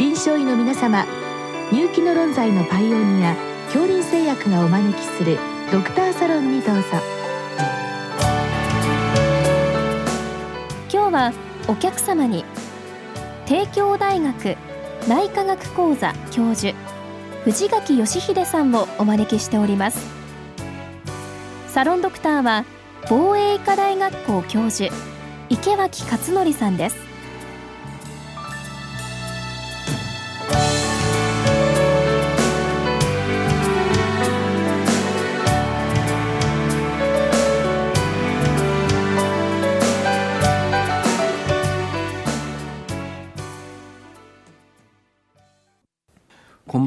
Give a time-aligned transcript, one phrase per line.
[0.00, 1.04] 臨床医の皆様
[1.70, 5.36] 入気の論剤のパイオニア恐林製薬がお招きする
[5.70, 6.82] ドクターサロンにどうぞ。
[10.90, 11.32] 今日は
[11.68, 12.46] お客様に
[13.44, 14.56] 帝京大学
[15.06, 16.74] 内科学講座教授
[17.44, 20.06] 藤垣義秀さんをお招きしております。
[21.68, 22.64] サロンドクターは
[23.10, 24.90] 防衛医科大学校教授
[25.50, 27.09] 池脇勝則さんです。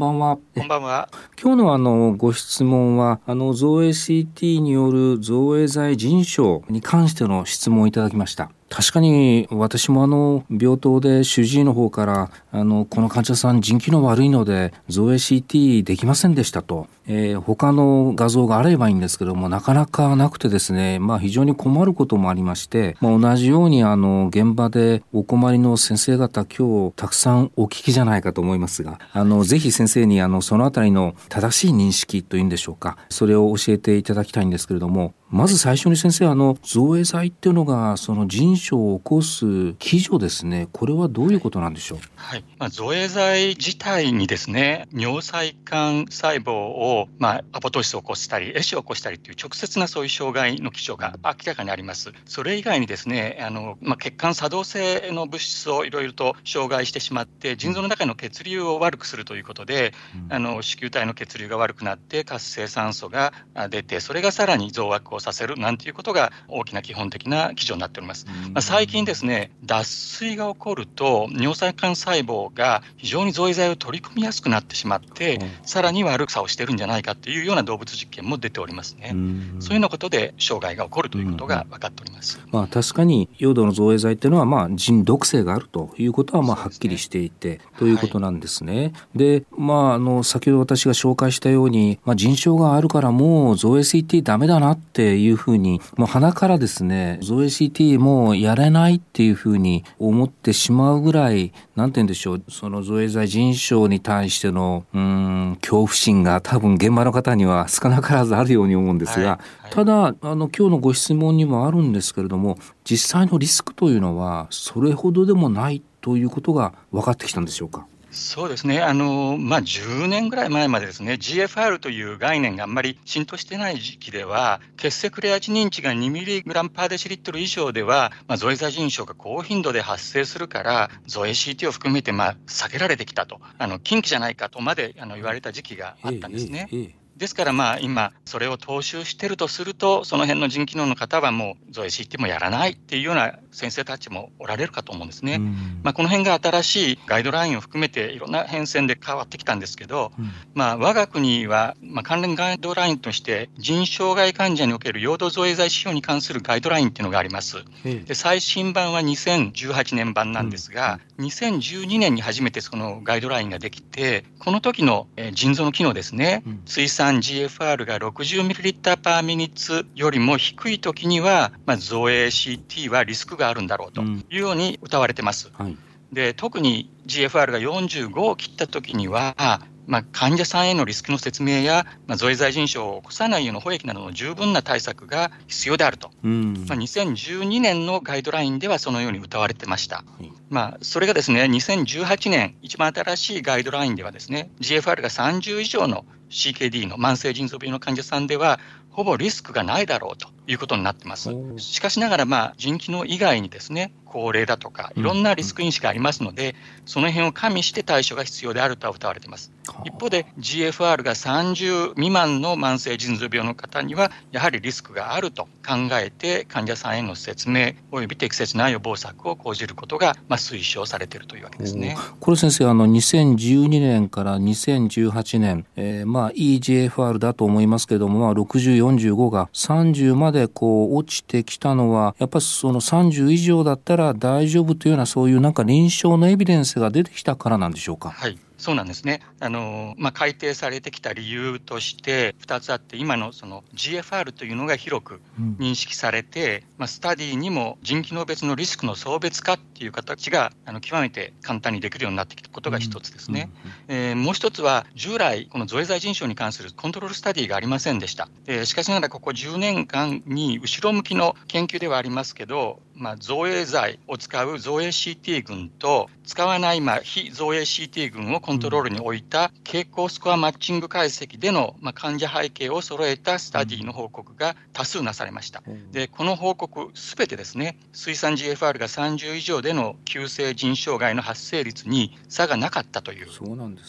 [0.03, 0.37] ばんは。
[0.55, 1.09] こんばんは。
[1.41, 8.51] 今日のあのご質問はあの造影 CT による造影剤腎症に関しての質問をいただきました。
[8.73, 40.67] 確かに私もあの病棟で主治医の方からあのこの患者さん腎機能悪いので造影 CT できませんでしたと、えー、他の画像があればいいんですけどもなかなかなくてですねまあ非常に困ることもありまして、まあ、同じようにあの現場でお困りの先生方今日たくさんお聞きじゃないかと思いますがあのぜひ先生にあのそのあたりの正しい認識というんでしょうかそれを教えていただきたいんですけれどもまず最初に先生あの造影剤っていうのがその腎症を起こす基準ですね。
[40.71, 41.99] これはどういうことなんでしょう？
[42.13, 52.11] はい、まあ、造影剤自体にですね尿細管細胞を、まあ、アポトシスを起こしたり壊死を起こしたりという直接なそういう障害の基準が明らかにあります。
[52.25, 59.95] それ以外にですねあの、まあ、血管作動性の物質をいろいろと障害してしまって腎臓の中の血流を悪くするということで、
[60.27, 63.33] うん、あの子宮体の血流が悪くなって活性酸素が
[63.71, 68.25] 出てそれがさらに増悪をさせるなんていうことが大きな基本的な基準になっております。
[68.53, 79.09] まあ、最近ですね、脱水が起こると尿細管細胞が非常に造影剤を取り組みやすくなってしまって、さらに悪さをしてるんじゃないかというような動物実験も出ておりますね。
[79.09, 82.39] そういうようなことで障害が起こるということが分かっております。
[82.51, 88.81] まあ確かに用土の造影剤っていうのはまあ腎毒性があるということはまあはっきりしていて、ね、ということなんですね。
[88.81, 117.85] はい、で、まああの先ほど私が紹介したように、まあ腎症があるからもう造影 CT ダメだなっていうふうに、もう鼻からですね、造影 CT もやれないっていうふうに思ってしまうぐらい、なんて言うんでしょう、その造影剤腎症に対しての、うん、恐怖心が多分現場の方には少なからずあるように思うんですが、はいはい、ただ、あの、今日のご質問にもあるんですけれども、実際のリスクというのは、それほどでもないということが分かってきたんでしょうか？
[118.13, 136.69] そうですね、あのまあ、10年ぐらい前までですね、GFR という概念があんまり浸透してない時期では、血石クレアチニン値が2ミリグラムパーデシリットル以上では、まあ、ゾエザ腎症が高頻度で発生するから、ゾエ CT を含めてまあ避けられてきたと、あの近畿じゃないかとまであの言われた時期があったんですね。
[136.71, 137.02] えええ。
[137.17, 145.39] ですからまあ今、それを踏襲してるとすると、その辺の腎機能の方はもうゾエ CT もやらないっていうような先生たちもおられるかと思うんですね。
[145.83, 157.57] まあ、この辺が新しいガイドラインを含めていろんな変遷で変わってきたんですけど、うん、まあ我が国はまあ関連ガイドラインとして腎障害患者における陽動造影剤使用に関するガイドラインっていうのがあります。
[157.83, 175.51] で最新版は2018年版なんですが、うん、2012年に初めてそのガイドラインができて、この時の腎臓の機能ですね、うん、水酸 GFR が 60ml パーミニッツよりも低い時には、まあ、造影 CT はリスクががあるんだろうというように謳われてます。
[175.53, 175.77] はい、
[176.11, 189.97] で特に GFR が45を切った時には、まあ、患者さんへのリスクの説明や、まあ、造影剤腎症を起こさないような保液などの十分な対策が必要であると、うん、まあ、2012年のガイドラインではそのように謳われてました。
[189.97, 201.31] はい、まあ、それがですね、2018年、一番新しいガイドラインではですね、GFR が30以上の CKD の慢性腎臓病の患者さんでは、ほぼリスクがないだろうということになってます。
[201.57, 206.53] しかしながら、まあ、腎機能以外にですね、高齢だとか、いろんなリスク因子がありますので、
[206.85, 209.51] その辺を加味して対処が必要であるとは謳われています。
[209.85, 221.97] 一方で、GFR が30未満の慢性腎臓病の方には、やはりリスクがあると考えて、患者さんへの説明及び適切な予防策を講じることが、まあ、推奨されているというわけですね。
[222.19, 238.09] これ先生、あの、2012年から2018年、えー、まあ、EGFR だと思いますけれども、まあ、60、45が30まででこう落ちてきたのは、やっぱりその30以上だったら大丈夫というようなそういうなんか臨床のエビデンスが出てきたからなんでしょうか？
[238.09, 239.21] はいそうなんですね。
[239.39, 245.21] あの、まあ、改定されてきた理由として2つあって、今のその GFR というのが広く
[245.59, 253.49] 認識されて、うん、まあ、スタディにも人機能別のリスクの層別化っていう形があの極めて簡単にできるようになってきたことが一つですね。
[253.65, 258.29] うんうん、えー、もう一つは、従来、この造影剤腎症に関するコントロールスタディがありませんでした。
[258.47, 275.63] えー、しかしながら、ここ10年間に後ろ向きの研究ではありますけど、まあ、造影剤を使う造影 CT 群と、使わない、まあ、非造影 CT 群をコントロールに置いた傾向スコアマッチング解析での、まあ、患者背景を揃えたスタディの報告が多数なされました。
[275.91, 283.27] で、この報告すべてですね、水酸 GFR が30以上での急性腎障害の発生率に差がなかったという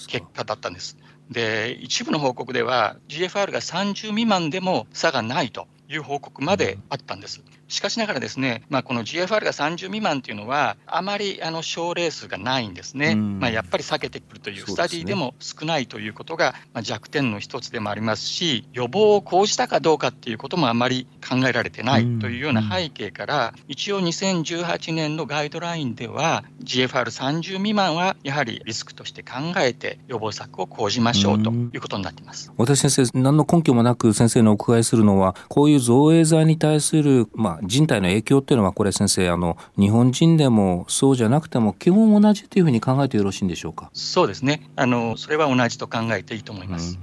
[0.08, 0.96] 結果だったんです。
[1.30, 7.42] で一部の報告では GFR が30未満でも差がないという報告まであったんです。
[7.68, 32.52] しかしながらですね、まあ、この GFR が30未満というのは、あまりあの症例数がないんですね、まあ、やっぱり避けてくるという、スタディでも少ないということが、まあ、弱点の一つでもありますし、予防を講じたかどうかっていうこともあまり考えられてないというような背景から、一応2018年のガイドラインでは、GFR30 未満はやはりリスクとして考えて、予防策を講じましょうということになっています。
[32.56, 43.90] 私先生、何の根拠もなく先生のお伺いするのは、こういう造影剤に対する、まあ、人体の影響っていうのは、これ先生、あの、日本人でもそうじゃなくても、基本同じというふうに考えてよろしいんでしょうか？
[43.92, 44.68] そうですね。
[44.76, 46.98] あの、それは同じと考えていいと思います。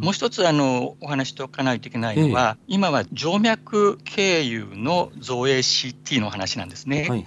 [0.00, 7.00] もう一つあのお話しておかないといけないのは、ええ、今は静脈経由の造影 CT の話なんですね。
[7.00, 7.24] はいはい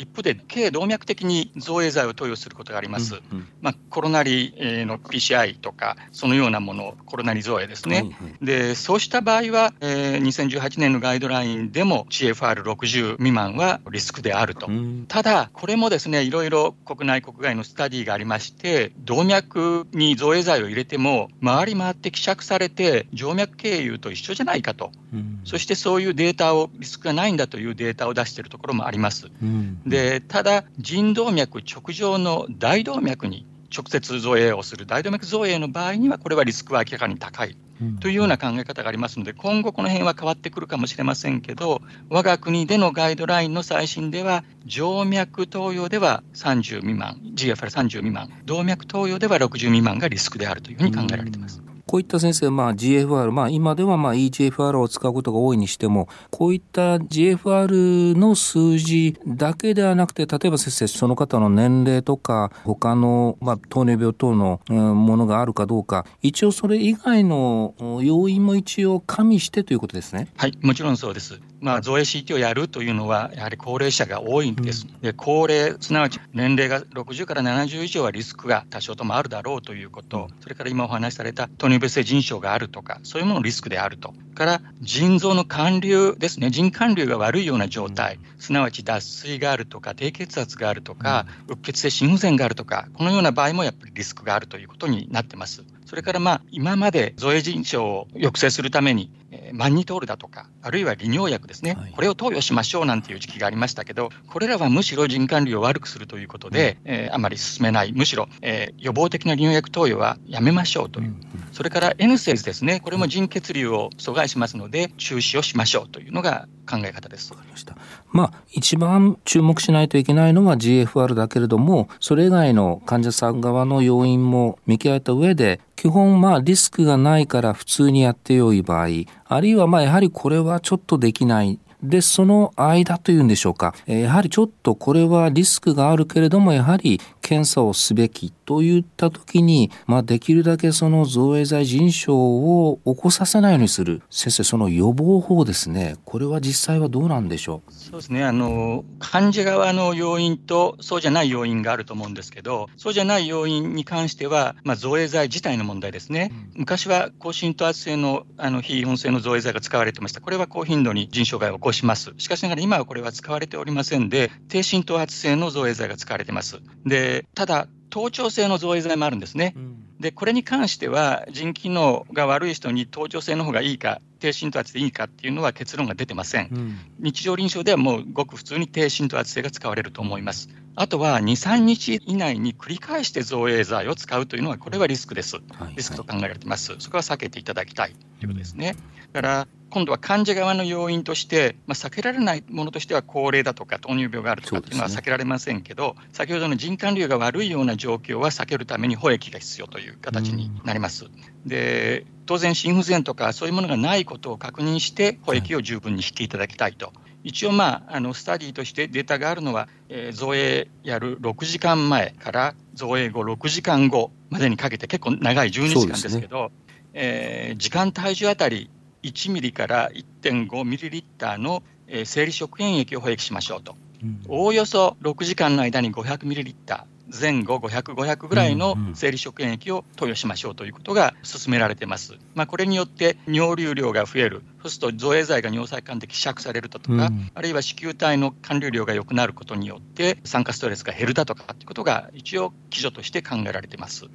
[0.00, 3.16] 一方で、軽動脈的に造影剤を投与することがあります。
[3.16, 4.54] うんうん、まあ、コロナリ
[4.86, 7.96] の PCI とか、そのようなもの、コロナリ造影ですね。
[7.96, 8.10] はいは
[8.40, 14.68] い、で、そうした場合は、えー、2018年のガイドラインでも GFR60 未満はリスクであると。
[14.68, 24.92] うん、ただ、これもですね、いろいろ国内国外のスタディがありまして、動脈に造影剤を入れても、回り回って希釈されて、静脈経由と一緒じゃないかと。
[25.12, 29.26] うん、そしてそういうデータを、リスクがないんだというデータを出しているところもあります。
[29.42, 33.46] うんでただ、腎動脈直上の大動脈に
[33.76, 37.56] 直接造影をする大動脈造影の場合には、これはリスクは明らかに高い
[38.00, 51.62] というような考え方がありますので、今後この辺は変わってくるかもしれませんけど、我が国でのガイドラインの最新では、静脈投与では30未満、GFR30 未満、動脈投与では60未満がリスクであるというふうに考えられています。
[51.90, 70.28] こういった先生、まあ、GFR、まあ、今ではまあ EGFR を使うことが多いにしても、こういった GFR の数字だけではなくて、例えば先生、その方の年齢とか、他の、まあ、糖尿病等の、ものがあるかどうか、一応それ以外の要因も一応加味してということですね。
[70.36, 71.40] はい、もちろんそうです。
[71.60, 74.86] まあ、造影 CT をやるというのは、やはり高齢者が多いんです。
[74.86, 84.14] うん、で高齢、すなわち年齢が60から70以上はリスクが多少ともあるだろうということ、それから今お話しされた糖尿病性腎症があるとか、そういうもののリスクであると。
[84.34, 95.62] から腎臓の管流ですね、腎管流が悪いような状態、すなわち脱水があるとか、低血圧があるとか、うっ血性心不全があるとか、このような場合もやっぱりリスクがあるということになってます。
[95.90, 111.14] それからまあ今まで造影腎症を抑制するために、えー、マンニトールだとか、あるいは利尿薬ですね、はい、これを投与しましょうなんていう時期がありましたけど、これらはむしろ腎管理を悪くするということで、うん、えー、あまり進めない、むしろ、えー、予防的な利尿薬投与はやめましょうという、
[111.52, 117.32] それから N セーズですね、これも腎血流を阻害しますので、中止をしましょうというのが考え方です。
[117.32, 117.76] わかりました。
[118.12, 128.88] まあ、一番注目しないといけないのは GFR だけれども、それ以外の患者さん側の要因も見極めた上で、基本まあリスクがないから普通にやってよい場合、
[129.32, 131.60] あるいはまあやはりこれはちょっとできない。
[131.84, 144.02] で、その間というんでしょうか、やはりちょっとこれはリスクがあるけれども、やはり検査をすべきといった時に、まあ、できるだけその造影剤腎症を起こさせないようにする。
[144.10, 147.72] 先生、その予防法ですね、これは実際はどうなんでしょう？
[147.72, 156.32] そうですね、あの、患者側の要因とそうじゃない要因があると思うんですけど、そうじゃない要因に関しては、まあ、造影剤自体の問題ですね。
[156.54, 160.20] うん、昔は高浸透圧性のあの非温性の造影剤が使われてました。
[160.20, 162.12] これは高頻度に腎障害を起こします。
[162.18, 166.60] しかしながら今はこれは使われておりませんで、低浸透圧性の造影剤が使われています。
[166.86, 169.52] で、ただ、頭頂性の造影剤もあるんですね。
[169.56, 176.48] うん、で、これに関しては、腎機能が悪い人に頭頂性の方がいいか、低浸透圧でいいかっていうのは結論が出てません。
[176.52, 180.48] うん、日常臨床ではもうごく普通に低浸透圧性が使われると思います。
[180.76, 185.38] あとは2、3日以内に繰り返して造影剤を使うというのは、これはリスクです。
[185.76, 186.76] リスクと考えられています。
[186.78, 188.76] そこは避けていただきたいということですね。
[189.12, 201.06] だから今度は患者側の要因として、まあ、避けられないものとしては高齢だとか糖尿病があるとかっていうのは避けられませんけど、ね、先ほどの人管流が悪いような状況は避けるために保液が必要という形になります。
[201.46, 206.92] で当然、心不全とかそういうものがないことを確認して、保液を十分にしていただきたいと。
[207.24, 216.50] 一応、まあ、あのスタディとしてデータがあるのは、えー、造影やる6時間前から造影後6時間後までにかけて結構長い12時間ですけど、ね
[216.94, 218.70] えー、時間体重あたり
[219.02, 232.16] 1ミリから1.5ミリリッターの、えー、生理食塩液を保液しましょうと、うん、おおよそ6時間の間に500ミリリッター前後500、500ぐらいの生理食塩液を投与しましょうということが進められています。
[232.34, 244.06] まあ、これによって尿流量が増える、そうすると造影剤が尿細管で希釈されるだとか、うん、あるいは子宮体の管流量が良くなることによって、酸化ストレスが減るだとかっていうことが一応、基準として考えられています。
[244.06, 244.08] う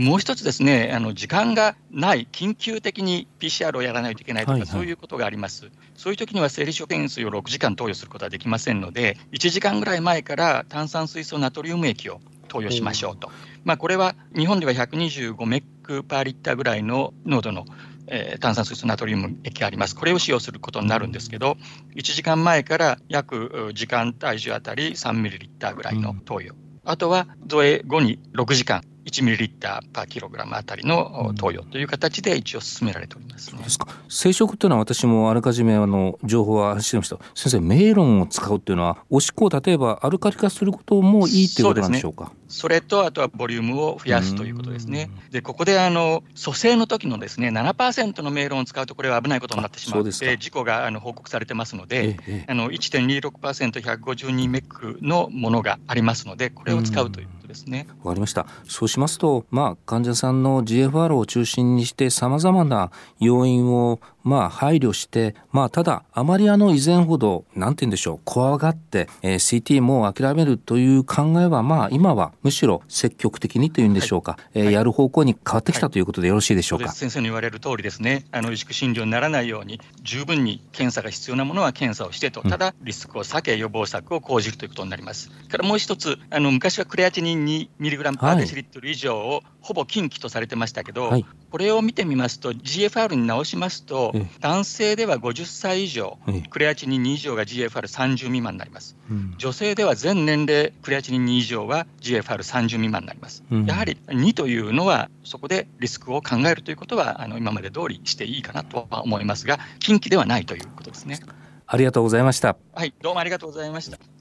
[0.00, 5.70] ん、もう一つですね、あの時間がない、緊急的に PCR をやらないといけないとか、はいはい、そういうことがあります。
[5.96, 12.20] そういう時には生理食塩水を6時間投与することはできませんので、1時間ぐらい前から炭酸水素ナトリウム液を
[12.50, 13.30] 投与しましょうと、
[13.64, 17.64] まあ、これは日本では125メックパーリッターぐらいの濃度の、
[18.10, 21.56] えー、炭酸水素ナトリウム液があります、これを使用することになるんですけど、
[21.96, 33.88] 1時間前から約時間体重あたり3ミリリッターぐらいの投与、うん、あとは造影後に6時間、1ミリリッターパーキログラムあたりの投与という形で一応進められております、ね、ですか。
[34.08, 37.18] 生殖というのは私もあらかじめあの情報は知りました。
[37.34, 42.32] 先生メイロンを使うっていうのはおしっこを例えばアルカリ化することもいいっていうことなんでしょうか？
[42.48, 45.10] それとあとはボリュームを増やすということですね。
[45.30, 57.28] でここであの蘇生の時のですね7%のメールを使うとこれは危ないことになってしまって事故があの報告されてますので、ええ、あの 1.26%152 メックのものがありますのでこれを使うという。
[57.50, 57.86] ですね。
[58.02, 58.46] わかりました。
[58.68, 76.86] そうしますと、まあ、患者さんの GFR を中心にして、さまざまな要因をまあ配慮して、まあただあまりあの以前ほど、なんて言うんでしょう、怖がって、えー、CT も諦めるという考えはまあ今はむしろ積極的にというんでしょうか、はい、えー、やる方向に変わってきたということでよろしいでしょうか？
[76.86, 85.30] はい、先生の言われる通りですね、あの萎縮診療にならないように、十分に検査が必要なものは検査をしてと、ただリスクを避け予防策を講じるということになります。
[85.48, 96.18] からもう一つ、あの昔はクレアチニン 2mg パーデシリットル以上をほぼ禁忌とされてましたけど、はい、これを見てみますと、GFR に直しますと、男性では50歳以上、
[96.50, 98.96] クレアチニン2以上が GFR30 未満になります。
[99.38, 103.44] 女性では全年齢、クレアチニン2以上は GFR30 未満になります。
[103.66, 111.18] やはり2というのは、そこでリスクを考えるということは、あの今まで通りしていいかなとは思いますが、禁忌ではないということですね。
[111.66, 112.56] ありがとうございました。
[112.74, 114.19] はい、どうもありがとうございました。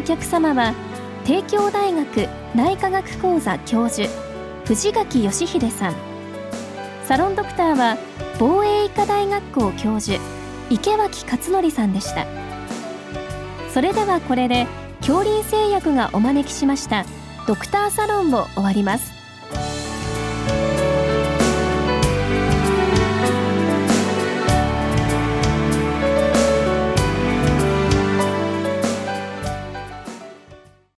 [0.00, 0.72] お客様は
[1.26, 4.08] 帝京大学内科学講座教授
[4.64, 5.94] 藤垣義秀さん。
[7.04, 7.98] サロンドクターは
[8.38, 10.18] 防衛医科大学校教授
[10.70, 12.26] 池脇勝則さんでした。
[13.74, 14.66] それではこれで
[15.00, 17.04] 恐林製薬がお招きしました
[17.46, 19.19] ドクターサロンを終わります。